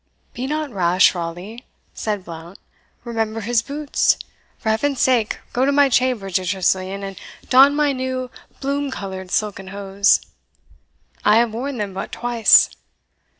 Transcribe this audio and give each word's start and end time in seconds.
"Be 0.33 0.47
not 0.47 0.71
rash, 0.71 1.13
Raleigh," 1.13 1.67
said 1.93 2.25
Blount, 2.25 2.57
"remember 3.03 3.41
his 3.41 3.61
boots. 3.61 4.17
For 4.57 4.69
Heaven's 4.69 4.99
sake, 4.99 5.37
go 5.53 5.63
to 5.63 5.71
my 5.71 5.89
chamber, 5.89 6.31
dear 6.31 6.43
Tressilian, 6.43 7.03
and 7.03 7.19
don 7.51 7.75
my 7.75 7.91
new 7.93 8.31
bloom 8.61 8.89
coloured 8.89 9.29
silken 9.29 9.67
hose; 9.67 10.19
I 11.23 11.35
have 11.35 11.53
worn 11.53 11.77
them 11.77 11.93
but 11.93 12.11
twice." 12.11 12.71